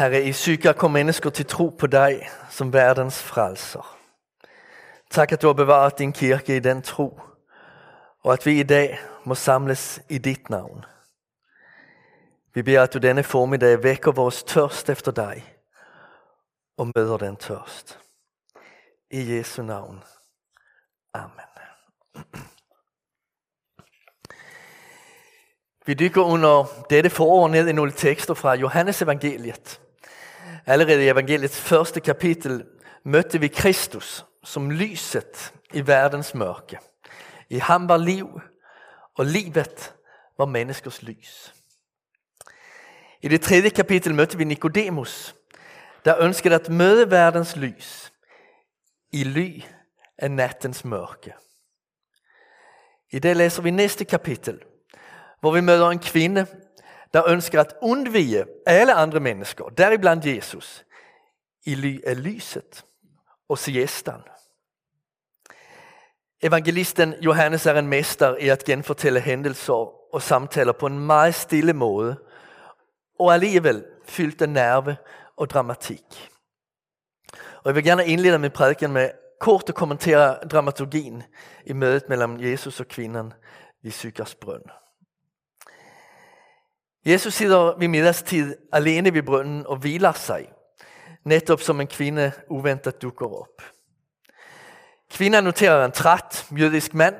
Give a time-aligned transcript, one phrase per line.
[0.00, 3.98] Herre, i psyka kom mennesker til tro på dig som verdens frelser.
[5.10, 7.20] Tak, at du har bevaret din kirke i den tro,
[8.22, 10.84] og at vi i dag må samles i dit navn.
[12.54, 15.54] Vi beder, at du denne formiddag vækker vores tørst efter dig
[16.76, 17.98] og møder den tørst.
[19.10, 20.02] I Jesu navn.
[21.14, 21.50] Amen.
[25.86, 29.80] Vi dykker under dette forår ned i nogle tekster fra Johannes evangeliet.
[30.70, 32.64] Allerede i evangeliets første kapitel
[33.04, 36.78] mødte vi Kristus som lyset i verdens mørke.
[37.48, 38.40] I ham var liv,
[39.18, 39.94] og livet
[40.38, 41.54] var menneskers lys.
[43.22, 45.34] I det tredje kapitel mødte vi Nikodemus,
[46.04, 48.12] der ønskede at møde verdens lys
[49.12, 49.62] i ly
[50.18, 51.34] af nattens mørke.
[53.10, 54.62] I det læser vi næste kapitel,
[55.40, 56.46] hvor vi møder en kvinde,
[57.12, 60.84] der ønsker at undvige alle andre mennesker, deriblandt Jesus,
[61.64, 62.84] i ly af lyset
[63.48, 64.20] og siestan.
[66.42, 71.72] Evangelisten Johannes er en mester i at genfortælle hændelser og samtaler på en meget stille
[71.72, 72.16] måde,
[73.18, 74.96] og alligevel fyldt af nerve
[75.36, 76.30] og dramatik.
[77.32, 81.22] Og jeg vil gerne indlede med prædiken med kort at kommentere dramaturgien
[81.66, 83.32] i mødet mellem Jesus og kvinden
[83.82, 84.64] i Sykers brønd.
[87.06, 90.48] Jesus sidder ved middagstid alene ved brønden og hviler sig,
[91.24, 93.62] netop som en kvinde uventet dukker op.
[95.10, 97.16] Kvinden noterer en træt jødisk mand,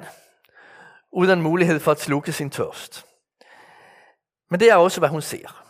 [1.12, 3.06] uden mulighed for at slukke sin tørst.
[4.50, 5.64] Men det er også, hvad hun ser.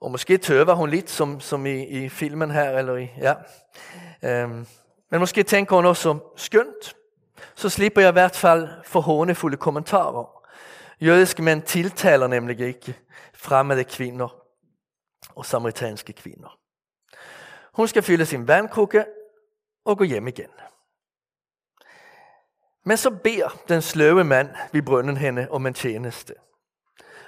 [0.00, 3.34] Og måske tøver hun lidt, som, som i, i filmen her, eller i, ja.
[4.22, 4.66] Øhm,
[5.10, 6.96] men måske tænker hun også, skønt,
[7.54, 10.35] så slipper jeg i hvert fald for hånefulde kommentarer.
[11.00, 12.98] Jødiske mænd tiltaler nemlig ikke
[13.34, 14.42] fremmede kvinder
[15.34, 16.58] og samaritanske kvinder.
[17.74, 19.04] Hun skal fylde sin vandkrukke
[19.84, 20.50] og gå hjem igen.
[22.84, 26.34] Men så beder den sløve mand ved brønden hende om en tjeneste.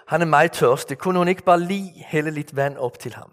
[0.06, 0.98] Han er meget tørstig.
[0.98, 3.32] Kunne hun ikke bare lige hælde lidt vand op til ham?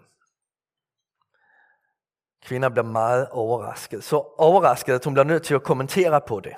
[2.42, 4.04] Kvinder bliver meget overrasket.
[4.04, 6.54] Så overrasket, at hun bliver nødt til at kommentere på det.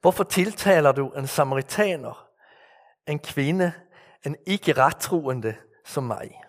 [0.00, 2.27] Hvorfor tiltaler du en samaritaner,
[3.08, 3.72] en kvinde,
[4.26, 6.40] en ikke rettroende som mig?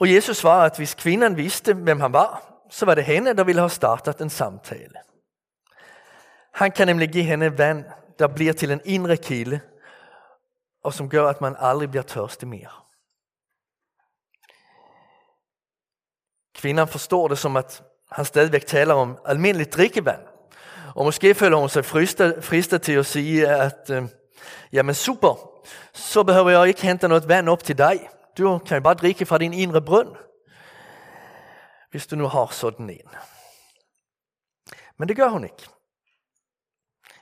[0.00, 3.44] Og Jesus svarer, at hvis kvinden vidste, hvem han var, så var det hende, der
[3.44, 4.94] ville have startet en samtale.
[6.54, 7.84] Han kan nemlig give hende vand,
[8.18, 9.60] der bliver til en indre kilde,
[10.84, 12.70] og som gør, at man aldrig bliver tørstig mere.
[16.54, 17.82] Kvinden forstår det som, at
[18.12, 20.20] han stadigvæk taler om almindeligt drikkevand.
[20.94, 24.02] Og måske føler hun sig fristet, fristet til at sige, at øh,
[24.72, 25.62] jamen super,
[25.92, 28.08] så behøver jeg ikke hente noget vand op til dig.
[28.38, 30.16] Du kan jo bare drikke fra din indre brønd,
[31.90, 33.08] hvis du nu har sådan en.
[34.98, 35.68] Men det gør hun ikke.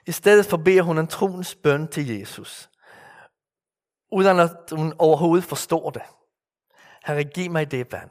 [0.07, 2.71] I stedet for beder hun en troens bøn til Jesus,
[4.13, 6.03] uden at hun overhovedet forstår det.
[7.07, 8.11] Herre, giv mig det vand.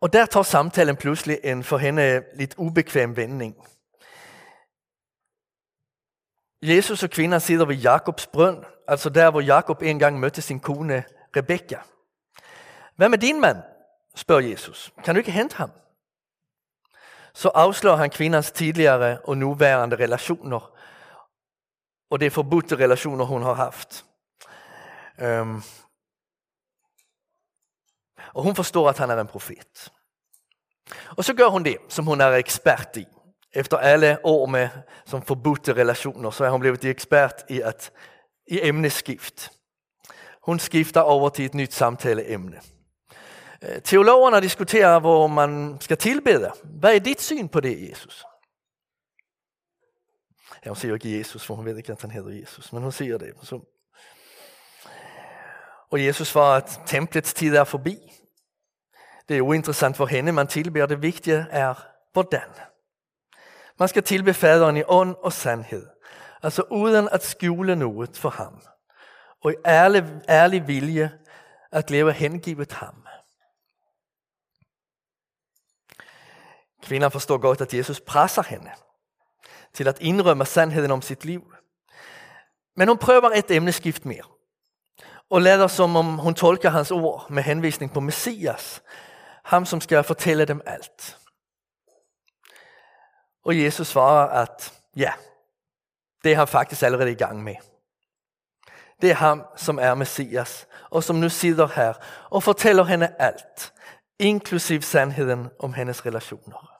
[0.00, 3.56] Og der tager samtalen pludselig en for hende lidt ubekvem vending.
[6.62, 11.04] Jesus og kvinden sidder ved Jakobs brønd, altså der, hvor Jakob engang mødte sin kone
[11.36, 11.78] Rebekka.
[12.96, 13.62] Hvem er din mand?
[14.14, 14.92] spørger Jesus.
[15.04, 15.70] Kan du ikke hente ham?
[17.34, 20.78] Så afslår han kvindens tidligere og nuværende relationer,
[22.10, 24.04] og det er forbudte relationer, hun har haft.
[25.22, 25.62] Um,
[28.34, 29.92] og hun forstår, at han er en profet.
[31.16, 33.06] Og så gør hun det, som hun er ekspert i.
[33.54, 34.68] Efter alle år med
[35.06, 37.92] som forbudte relationer, så er hun blevet ekspert i, at,
[38.46, 39.52] i emneskift.
[40.42, 42.60] Hun skifter over til et nyt samtaleemne.
[43.62, 46.52] Øh, teologerne diskuterer, hvor man skal tilbede.
[46.64, 48.24] Hvad er dit syn på det, Jesus?
[50.64, 52.92] Ja, hun siger ikke Jesus, for hun ved ikke, at han hedder Jesus, men hun
[52.92, 53.34] siger det.
[53.42, 53.60] Så.
[55.90, 57.98] Og Jesus svarer, at templets tid er forbi.
[59.28, 60.86] Det er uinteressant for hende, man tilbeder.
[60.86, 61.74] Det vigtige er,
[62.12, 62.48] hvordan.
[63.78, 65.86] Man skal tilbe faderen i ånd og sandhed.
[66.42, 68.62] Altså uden at skjule noget for ham.
[69.44, 71.18] Og i ærlig, ærlig vilje
[71.72, 73.06] at leve hengivet ham.
[76.82, 78.70] Kvinden forstår godt, at Jesus presser hende
[79.74, 81.52] til at indrømme sandheden om sit liv.
[82.76, 84.22] Men hun prøver et emneskift mere.
[85.30, 88.82] Og lader som om hun tolker hans ord med henvisning på Messias,
[89.44, 91.18] ham som skal fortælle dem alt.
[93.44, 95.12] Og Jesus svarer, at ja,
[96.24, 97.54] det er han faktisk allerede i gang med.
[99.02, 101.92] det er ham, som er Messias, og som nu sidder her
[102.30, 103.72] og fortæller hende alt,
[104.18, 106.78] inklusiv sandheden om hendes relationer.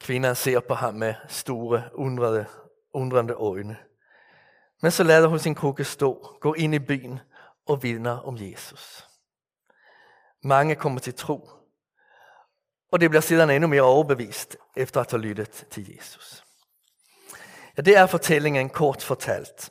[0.00, 2.46] Kvinden ser på ham med store, undrede,
[2.92, 3.76] undrende øjne.
[4.82, 7.20] Men så lader hun sin krukke stå, gå ind i byen
[7.66, 9.08] og vidner om Jesus.
[10.44, 11.50] Mange kommer til tro,
[12.92, 16.44] og det bliver siden endnu mere overbevist efter at have lyttet til Jesus.
[17.76, 19.70] Ja, det er fortællingen kort fortalt.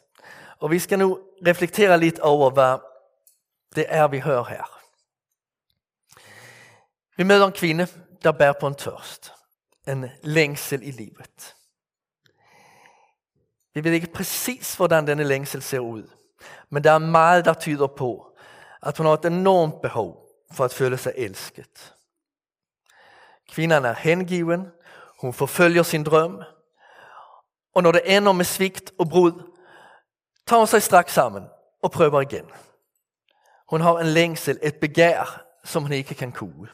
[0.59, 2.77] Og vi skal nu reflektere lidt over, hvad
[3.75, 4.81] det er, vi hører her.
[7.17, 7.87] Vi møder en kvinde,
[8.23, 9.33] der bærer på en tørst.
[9.87, 11.55] En længsel i livet.
[13.73, 16.09] Vi ved ikke præcis, hvordan denne længsel ser ud.
[16.69, 18.37] Men der er meget, der tyder på,
[18.81, 21.93] at hun har et enormt behov for at føle sig elsket.
[23.51, 24.67] Kvinden er hengiven,
[25.21, 26.41] hun forfølger sin drøm,
[27.75, 29.51] og når det ender med svigt og brud,
[30.47, 31.43] tager hun sig straks sammen
[31.83, 32.45] og prøver igen.
[33.69, 36.67] Hun har en længsel, et begær, som hun ikke kan kue.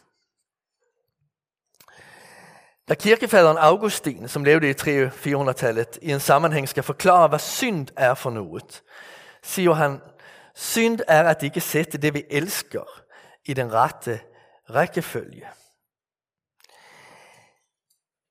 [2.90, 8.14] Da kirkefaderen Augustin, som levede i 300-400-tallet, i en sammenhæng skal forklare, hvad synd er
[8.14, 8.84] for noget,
[9.44, 10.02] siger han,
[10.56, 13.02] synd er at ikke sætte det, vi elsker,
[13.46, 14.20] i den rette
[14.70, 15.48] rækkefølge.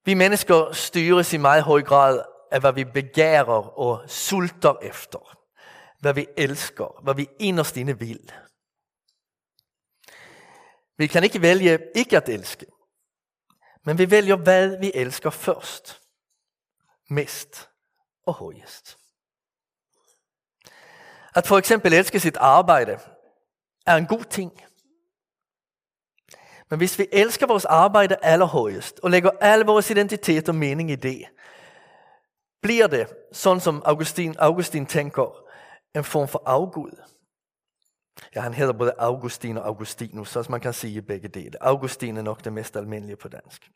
[0.07, 5.39] Vi mennesker styres i meget høj grad af, hvad vi begærer og sulter efter.
[6.01, 8.33] Hvad vi elsker, hvad vi inderst inde vil.
[10.97, 12.67] Vi kan ikke vælge ikke at elske.
[13.85, 16.03] Men vi vælger, hvad vi elsker først.
[17.11, 17.71] Mest
[18.27, 18.99] og højest.
[21.35, 23.01] At for eksempel elske sit arbejde
[23.87, 24.66] er en god ting.
[26.71, 30.97] Men hvis vi elsker vores arbejde allerhøjest og lægger al vores identitet og mening i
[30.97, 31.25] det,
[32.63, 35.43] bliver det, sådan som Augustin, Augustin tænker,
[35.95, 37.03] en form for afgud.
[38.35, 41.63] Ja, han hedder både Augustin og Augustinus, så man kan sige begge dele.
[41.63, 43.71] Augustin er nok det mest almindelige på dansk.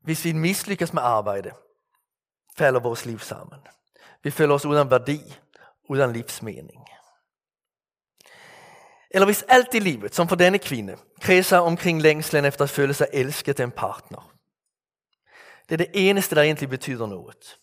[0.00, 1.50] Hvis vi mislykkes med arbejde,
[2.56, 3.60] falder vores liv sammen.
[4.22, 5.20] Vi føler os uden værdi,
[5.88, 6.88] uden livsmening.
[9.10, 12.94] Eller hvis alt i livet, som for denne kvinde, kredser omkring længslen efter at føle
[12.94, 14.34] sig elsket af en partner.
[15.68, 17.58] Det er det eneste, der egentlig betyder noget.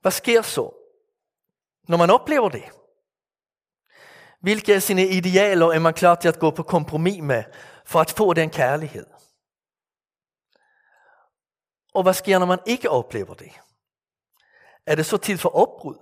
[0.00, 0.70] Hvad sker så,
[1.88, 2.64] når man oplever det?
[4.40, 7.44] Hvilke af sine idealer er man klar til at gå på kompromis med
[7.84, 9.06] for at få den kærlighed?
[11.94, 13.52] Og hvad sker, når man ikke oplever det?
[14.86, 15.96] Er det så tid for opbrud?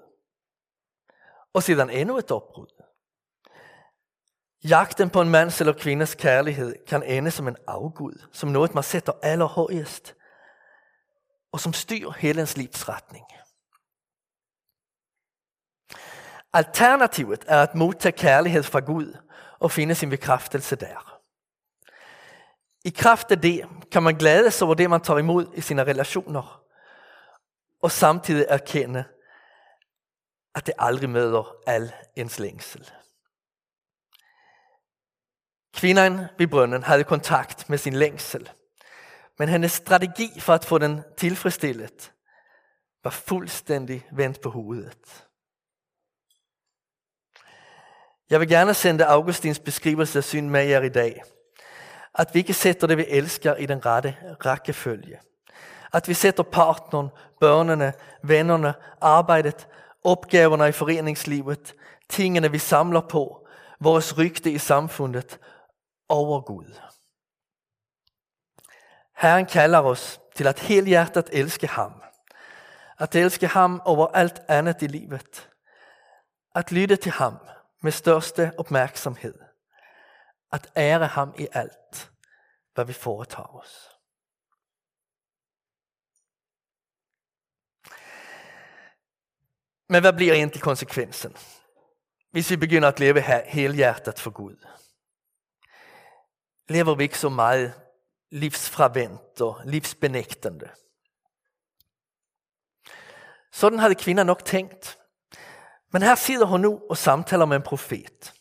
[1.53, 2.80] Og sedan endnu et opbrud?
[4.65, 8.85] Jagten på en mands eller kvindes kærlighed kan ende som en afgud, som noget man
[8.85, 10.15] sætter allerhøjest,
[11.53, 13.25] og som styrer hele ens livsretning.
[16.53, 19.17] Alternativet er at modtage kærlighed fra Gud
[19.59, 21.21] og finde sin bekræftelse der.
[22.85, 25.85] I kraft af det kan man glæde sig over det, man tager imod i sine
[25.85, 26.62] relationer,
[27.83, 29.05] og samtidig erkende,
[30.55, 32.91] at det aldrig møder al ens længsel.
[35.75, 38.50] Kvinnan ved brønden havde kontakt med sin længsel,
[39.38, 42.12] men hendes strategi for at få den tilfredsstillet
[43.05, 45.26] var fuldstændig vendt på hovedet.
[48.30, 51.23] Jeg vil gerne sende Augustins beskrivelse af syn med jer i dag.
[52.14, 54.16] At vi ikke sætter det, vi elsker i den rette
[54.47, 55.21] rækkefølge.
[55.92, 57.09] At vi sætter partneren,
[57.40, 57.92] børnene,
[58.23, 59.68] vennerne, arbejdet,
[60.04, 61.75] opgaverne i foreningslivet,
[62.09, 63.47] tingene vi samler på,
[63.80, 65.38] vores rygte i samfundet
[66.11, 66.81] over Gud.
[69.17, 72.02] Herren kalder os til at helhjertet elske ham.
[72.99, 75.50] At elske ham over alt andet i livet.
[76.55, 77.38] At lytte til ham
[77.83, 79.35] med største opmærksomhed.
[80.52, 82.11] At ære ham i alt,
[82.75, 83.90] hvad vi foretager os.
[89.88, 91.37] Men hvad bliver egentlig konsekvensen,
[92.31, 94.57] hvis vi begynder at leve her helhjertet for Gud?
[96.71, 97.75] Lever vi ikke så meget
[98.31, 100.71] livsfravendt og livsbenægtende?
[103.53, 104.99] Sådan havde kvinder nok tænkt.
[105.93, 108.35] Men her sidder hun nu og samtaler med en profet.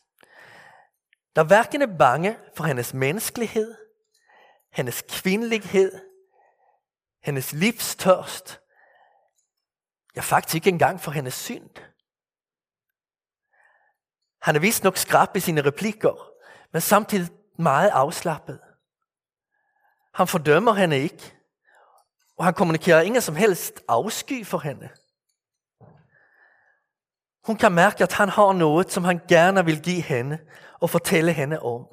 [1.35, 3.75] Der hverken er bange for hendes menneskelighed,
[4.71, 5.91] hendes kvindelighed,
[7.23, 8.61] hendes livstørst,
[10.15, 11.69] ja faktisk ikke engang for hendes synd.
[14.41, 16.31] Han er vist nok skrab i sine replikker,
[16.71, 18.59] men samtidig meget afslappet.
[20.13, 21.33] Han fordømmer hende ikke,
[22.37, 24.89] Og han kommunikerer ingen som helst afsky for henne.
[27.45, 30.39] Hun kan mærke, at han har noget, som han gerne vil give hende
[30.79, 31.87] og fortælle hende om.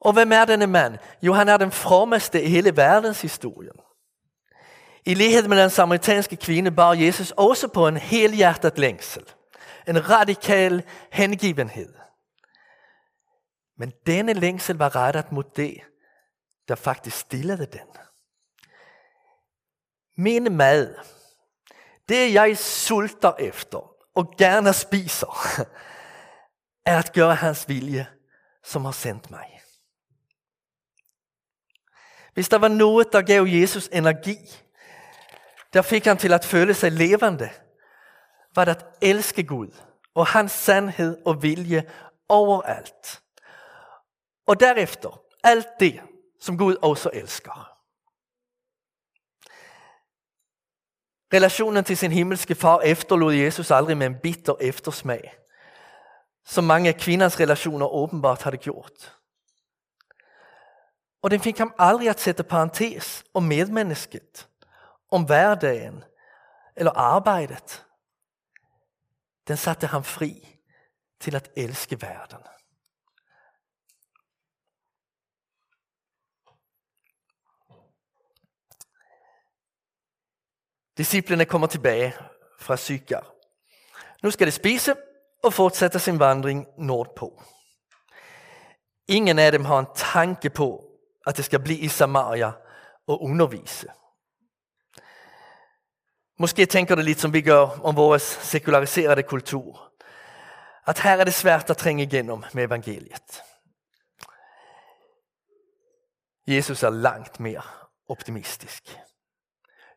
[0.00, 0.98] Og hvem er denne mand?
[1.22, 3.80] Jo, han er den frommeste i hele verdenshistorien.
[5.04, 9.24] I lighed med den samaritanske kvinde bar Jesus også på en helhjertet længsel.
[9.88, 11.94] En radikal hengivenhed.
[13.76, 15.80] Men denne længsel var rettet mod det,
[16.68, 17.88] der faktisk stillede den.
[20.16, 20.94] Min mad,
[22.08, 25.58] det jeg sulter efter og gerne spiser,
[26.86, 28.06] er at gøre hans vilje,
[28.64, 29.60] som har sendt mig.
[32.34, 34.36] Hvis der var noget, der gav Jesus energi,
[35.72, 37.50] der fik han til at føle sig levende,
[38.54, 39.68] var at elske Gud
[40.14, 41.90] og hans sandhed og vilje
[42.28, 43.22] overalt.
[44.46, 46.00] Og derefter alt det,
[46.40, 47.72] som Gud også elsker.
[51.34, 55.34] Relationen til sin himmelske far efterlod Jesus aldrig med en bitter eftersmag,
[56.44, 59.16] som mange af kvinders relationer åbenbart havde gjort.
[61.22, 64.48] Og den fik ham aldrig at sætte parentes om medmennesket,
[65.10, 66.04] om hverdagen
[66.76, 67.84] eller arbejdet.
[69.48, 70.58] Den satte ham fri
[71.20, 72.38] til at elske verden.
[80.96, 82.14] Disciplene kommer tilbage
[82.60, 83.34] fra Sykar.
[84.22, 84.94] Nu skal de spise
[85.44, 87.42] og fortsætte sin vandring nordpå.
[89.08, 90.84] Ingen af dem har en tanke på,
[91.26, 92.52] at det skal blive i Samaria
[93.06, 93.86] og undervise.
[96.42, 99.92] Måske tænker du lidt som vi gør om vores sekulariserede kultur.
[100.86, 103.42] At her er det svært at trænge igennem med evangeliet.
[106.46, 107.62] Jesus er langt mere
[108.08, 108.98] optimistisk.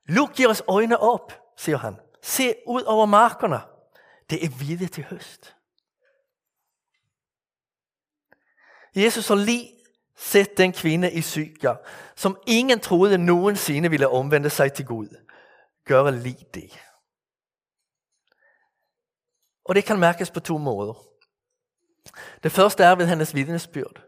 [0.06, 1.96] Luk jeres øjne op, siger han.
[2.24, 3.60] Se ud over markerne.
[4.30, 5.56] Det er hvide til høst.
[8.96, 9.72] Jesus har lige
[10.18, 11.76] set den kvinde i Syker,
[12.16, 15.25] som ingen troede nogensinde ville omvende sig til Gud.
[15.86, 16.86] Gøre lige det.
[19.66, 20.94] Og det kan mærkes på to måder.
[22.44, 24.02] Det første er ved hendes vidnesbyrd.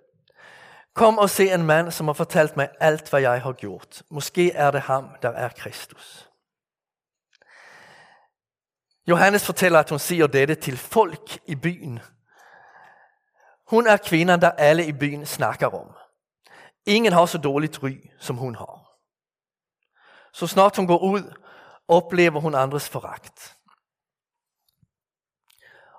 [0.94, 4.04] Kom og se en mand, som har fortalt mig alt, hvad jeg har gjort.
[4.10, 6.30] Måske er det ham, der er Kristus.
[9.08, 12.00] Johannes fortæller, at hun siger dette til folk i byen.
[13.68, 15.96] Hun er kvinden, der alle i byen snakker om.
[16.86, 18.88] Ingen har så dårligt ry, som hun har.
[20.34, 21.34] Så snart hun går ud,
[21.88, 23.58] oplever hun andres foragt.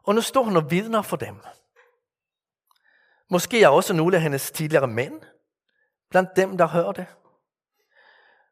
[0.02, 1.40] Og nu står hun og vidner for dem.
[3.30, 5.22] Måske er også nogle af hendes tidligere mænd
[6.10, 7.06] blandt dem, der hører det.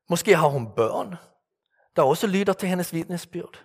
[0.08, 1.16] Måske har hun børn,
[1.96, 3.64] der også lytter til hendes vidnesbyrd.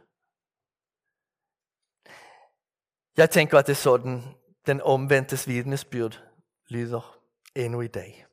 [3.18, 4.24] Jeg tænker, at det er sådan,
[4.66, 6.24] den omvendtes vidnesbyrd
[6.68, 7.20] lyder
[7.56, 8.26] endnu i dag.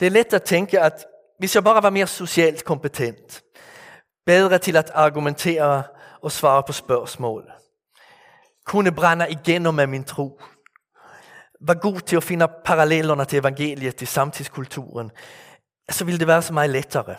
[0.00, 1.06] Det er let at tænke, at
[1.38, 3.44] hvis jeg bare var mere socialt kompetent,
[4.26, 5.84] bedre til at argumentere
[6.20, 7.52] og svare på spørgsmål,
[8.64, 10.40] kunne brænde igennem med min tro,
[11.60, 15.10] var god til at finde parallellerne til evangeliet, til samtidskulturen,
[15.90, 17.16] så ville det være så meget lettere.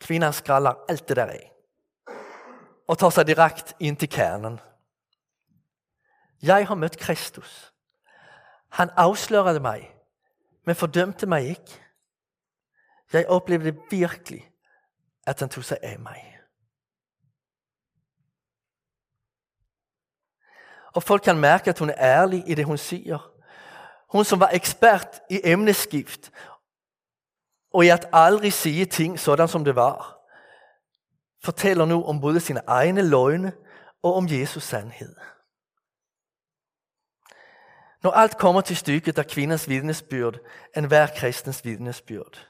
[0.00, 1.52] Kvinder skralder alt det der af
[2.88, 4.60] og tager sig direkt ind til kernen.
[6.42, 7.72] Jeg har mødt Kristus.
[8.70, 9.93] Han afslørede mig,
[10.64, 11.80] men fordømte mig ikke.
[13.12, 14.50] Jeg oplevede virkelig,
[15.26, 16.38] at han tog sig af mig.
[20.94, 23.30] Og folk kan mærke, at hun er ærlig i det, hun siger.
[24.12, 26.32] Hun som var ekspert i emneskift,
[27.72, 30.18] og i at aldrig sige ting sådan, som det var,
[31.44, 33.52] fortæller nu om både sine egne løgne
[34.02, 35.16] og om Jesus sandhed.
[38.04, 40.38] Når alt kommer til stykket, er kvinders vidnesbyrd
[40.76, 42.48] en hver kristens vidnesbyrd.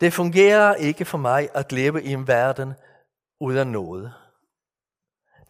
[0.00, 2.74] Det fungerer ikke for mig at leve i en verden
[3.40, 4.14] uden noget.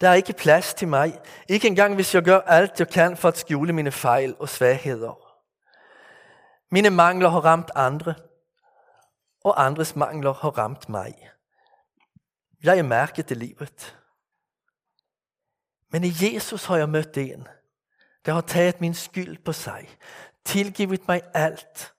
[0.01, 3.27] Der er ikke plads til mig, ikke engang hvis jeg gør alt jeg kan for
[3.27, 5.37] at skjule mine fejl og svagheder.
[6.71, 8.13] Mine mangler har ramt andre,
[9.43, 11.29] og andres mangler har ramt mig.
[12.63, 13.97] Jeg er mærket i livet.
[15.91, 17.47] Men i Jesus har jeg mødt en,
[18.27, 19.89] der har taget min skyld på sig,
[20.45, 21.93] tilgivet mig alt,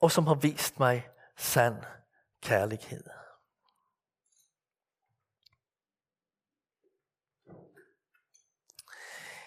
[0.00, 1.76] og som har vist mig sand
[2.42, 3.04] kærlighed.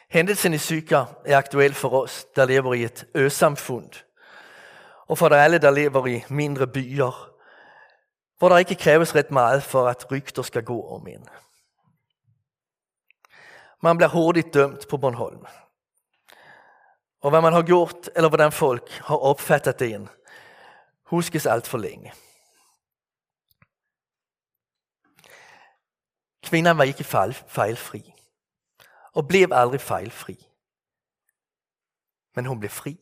[0.10, 3.91] Händelsen i Syka er aktuel for os, der lever i et øsamfund,
[5.08, 7.29] og for alle, der lever i mindre byer,
[8.38, 11.27] hvor der ikke kræves ret meget for, at rygter skal gå om en.
[13.84, 15.46] Man blir hurtigt dømt på Bornholm.
[17.22, 20.10] Og hvad man har gjort, eller hvordan folk har opfattet en,
[21.04, 22.13] huskes alt for længe.
[26.44, 28.13] Kvinden var ikke fejl, fejlfri,
[29.13, 30.48] og blev aldrig fejlfri.
[32.36, 32.98] Men hun blev fri.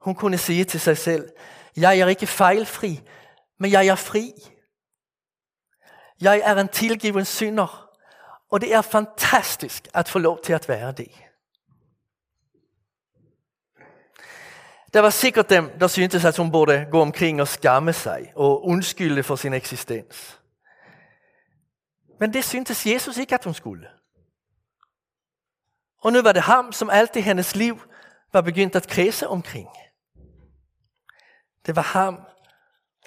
[0.00, 1.32] Hun kunne sige til sig selv,
[1.76, 3.00] jeg er ikke fejlfri,
[3.58, 4.32] men jeg er fri.
[6.20, 7.91] Jeg er en tilgiven synder,
[8.52, 11.12] og det er fantastisk at få lov til at være det.
[14.94, 18.64] Der var sikkert dem, der syntes, at hun burde gå omkring og skamme sig og
[18.64, 20.40] undskylde for sin eksistens.
[22.20, 23.88] Men det syntes Jesus ikke, at hun skulle.
[26.02, 27.82] Og nu var det ham, som alt i hendes liv
[28.32, 29.68] var begyndt at kredse omkring.
[31.66, 32.20] Det var ham,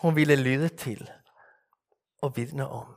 [0.02, 1.10] hun ville lytte til
[2.22, 2.95] og vidne om.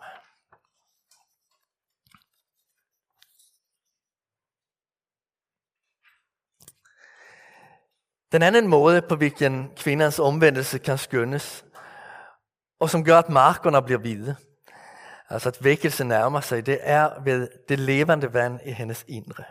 [8.33, 11.65] Den anden måde, på hvilken kvindens omvendelse kan skønnes,
[12.81, 14.37] og som gør, at markerne bliver hvide,
[15.29, 19.45] altså at vækkelse nærmer sig, det er ved det levende vand i hendes indre.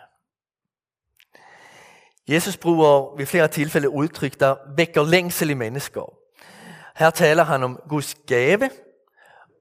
[2.27, 6.13] Jesus bruger ved flere tilfælde udtryk, der vækker længsel i mennesker.
[6.95, 8.69] Her taler han om Guds gave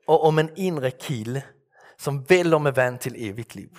[0.09, 1.43] og om en indre kilde,
[1.99, 3.79] som vælger med vand til evigt liv.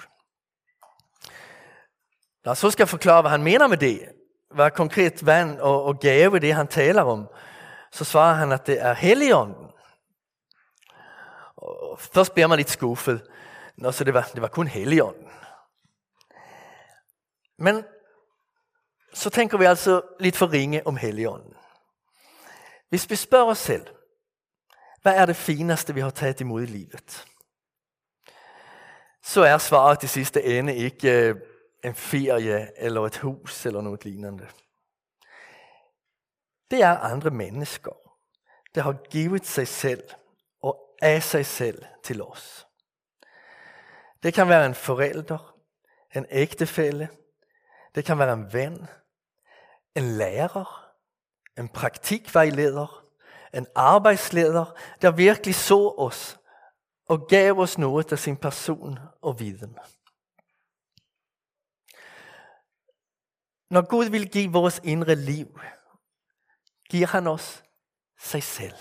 [2.46, 4.10] Når så skal forklare, hvad han mener med det,
[4.52, 7.28] hvad konkret vand og, og gave det, han taler om,
[7.92, 9.72] så svarer han, at det er Helligånden.
[11.56, 13.22] Og først bliver man lidt skuffet,
[13.78, 15.30] Nå, så det var, det var kun Helligånden.
[17.58, 17.84] Men
[19.14, 21.54] så tænker vi altså lidt for ringe om Helligånden.
[22.90, 23.88] Hvis vi spørger os selv,
[25.02, 27.26] hvad er det fineste, vi har taget imod i livet?
[29.24, 31.36] Så er svaret til sidste ende ikke øh,
[31.88, 34.48] en ferie eller et hus eller noget lignende.
[36.72, 37.92] Det er andre mennesker,
[38.76, 40.04] der har givet sig selv
[40.62, 42.68] og af sig selv til os.
[44.24, 45.58] Det kan være en forælder,
[46.16, 47.10] en ægtefælle,
[47.96, 48.88] det kan være en ven,
[49.96, 50.94] en lærer,
[51.58, 53.06] en praktikvejleder,
[53.54, 54.66] en arbejdsleder,
[55.02, 56.40] der virkelig så os
[57.10, 59.78] og gav os noget af sin person og viden.
[63.70, 65.60] Når Gud vil give vores indre liv,
[66.90, 67.64] giver han os
[68.20, 68.78] sig selv.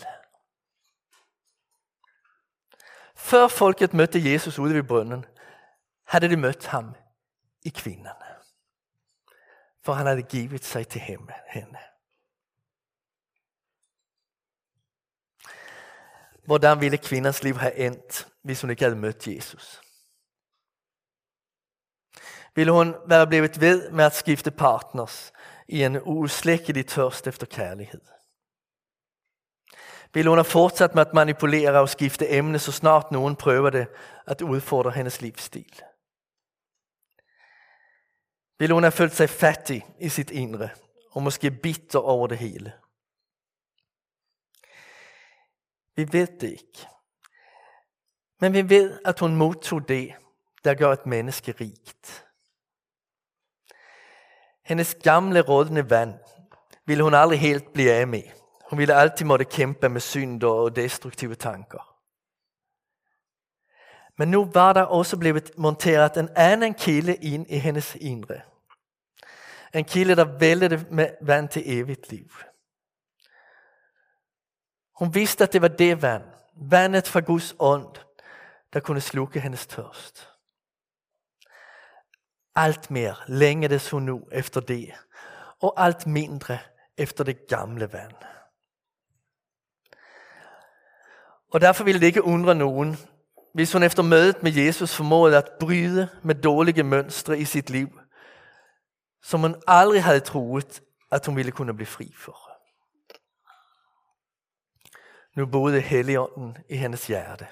[3.16, 5.24] Før folket mødte Jesus ude ved brønden,
[6.06, 6.94] havde de mødt ham
[7.62, 8.08] i kvinden.
[9.84, 11.78] For han havde givet sig til hende.
[16.44, 19.85] Hvordan ville kvindens liv have endt, hvis hun ikke havde mødt Jesus?
[22.56, 25.32] Ville hun være blevet ved med at skifte partners
[25.68, 28.00] i en uslækkelig tørst efter kærlighed?
[30.14, 33.86] Ville hun have fortsat med at manipulere og skifte emne, så snart nogen prøvede
[34.26, 35.82] at udfordre hendes livsstil?
[38.58, 40.68] Ville hun have følt sig fattig i sit indre
[41.10, 42.72] og måske bitter over det hele?
[45.96, 46.86] Vi ved det ikke.
[48.40, 50.14] Men vi ved, at hun modtog det,
[50.64, 52.25] der gør et menneske rigt.
[54.66, 56.14] Hendes gamle rådne vand
[56.86, 58.22] ville hun aldrig helt blive af med.
[58.70, 61.96] Hun ville altid måtte kæmpe med synd og destruktive tanker.
[64.18, 68.40] Men nu var der også blevet monteret en anden kilde ind i hendes indre.
[69.74, 72.30] En kilde, der vældede med vand til evigt liv.
[74.98, 76.24] Hun vidste, at det var det vand,
[76.56, 77.96] vandet fra Guds ånd,
[78.72, 80.35] der kunne slukke hendes tørst.
[82.56, 84.92] Alt mere længedes hun nu efter det,
[85.62, 86.58] og alt mindre
[86.96, 88.14] efter det gamle vand.
[91.52, 92.96] Og derfor ville det ikke undre nogen,
[93.54, 98.00] hvis hun efter mødet med Jesus formåede at bryde med dårlige mønstre i sit liv,
[99.22, 102.38] som hun aldrig havde troet, at hun ville kunne blive fri for.
[105.36, 107.46] Nu boede Helligånden i hendes hjerte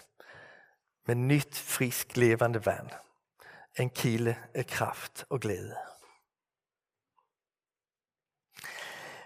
[1.06, 2.90] med nyt, frisk, levende vand.
[3.78, 5.76] En kilde af eh, kraft og glæde.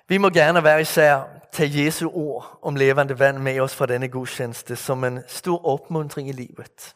[0.08, 4.08] Vi må gerne være især tage Jesu ord om levende vand med os fra denne
[4.08, 6.94] gudstjeneste som en stor opmuntring i livet.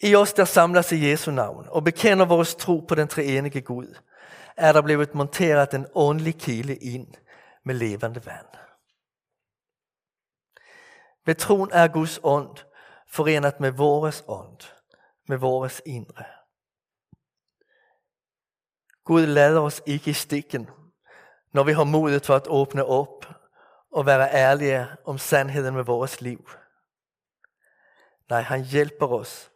[0.00, 3.96] I oss der samlas i Jesu navn och bekänner vår tro på den treenige Gud
[4.56, 7.14] är der blivit monterat en åndelig kilde in
[7.64, 8.46] med levande vand.
[11.24, 12.58] Ved tron er Guds ånd
[13.08, 14.58] forenet med vores ånd,
[15.28, 16.24] med vores indre.
[19.04, 20.70] Gud lader os ikke i stikken,
[21.52, 23.26] når vi har modet for at åbne op
[23.92, 26.50] og være ærlige om sandheden med vores liv.
[28.28, 29.50] Nej, han hjælper os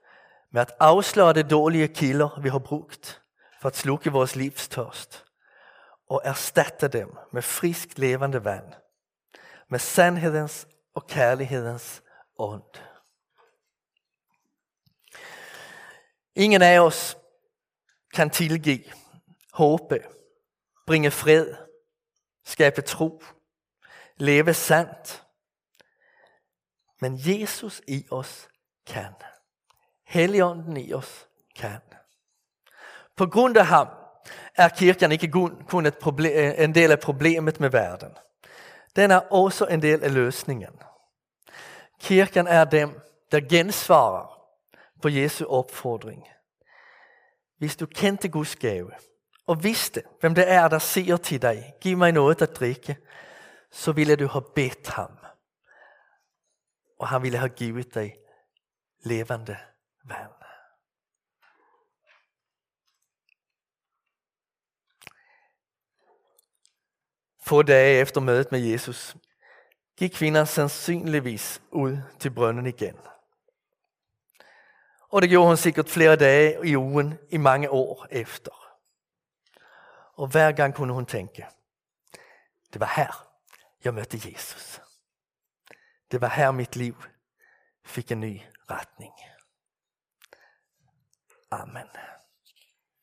[0.50, 3.22] med at afsløre de dårlige kilder, vi har brugt
[3.60, 5.24] for at slukke vores livstørst
[6.08, 8.72] og erstatte dem med frisk levende vand,
[9.68, 12.02] med sandhedens og kærlighedens
[12.38, 12.95] ånd.
[16.36, 17.16] Ingen af os
[18.14, 18.84] kan tilgive,
[19.52, 20.04] håbe,
[20.86, 21.54] bringe fred,
[22.44, 23.22] skabe tro,
[24.16, 25.24] leve sandt.
[27.00, 28.48] Men Jesus i os
[28.86, 29.12] kan.
[30.06, 31.80] Helligånden i os kan.
[33.16, 33.88] På grund af ham
[34.54, 35.30] er kirken ikke
[35.68, 38.16] kun et problem, en del af problemet med verden.
[38.96, 40.82] Den er også en del af løsningen.
[42.00, 43.00] Kirken er dem,
[43.32, 44.35] der gensvarer
[45.02, 46.28] på Jesu opfordring.
[47.58, 48.92] Hvis du kendte Guds gave,
[49.46, 52.96] og vidste, hvem det er, der siger til dig, giv mig noget at drikke,
[53.70, 55.18] så ville du have bedt ham.
[56.98, 58.14] Og han ville have givet dig
[59.04, 59.56] levende
[60.04, 60.32] vand.
[67.46, 69.16] Få dage efter mødet med Jesus
[69.96, 72.96] gik kvinder sandsynligvis ud til brønden igen.
[75.08, 78.50] Og det gjorde hun sikkert flere dage i ugen i mange år efter.
[80.14, 81.46] Og hver gang kunne hun tænke,
[82.72, 83.28] det var her,
[83.84, 84.80] jeg mødte Jesus.
[86.10, 86.96] Det var her mit liv
[87.86, 88.40] fik en ny
[88.70, 89.14] retning.
[91.50, 91.88] Amen.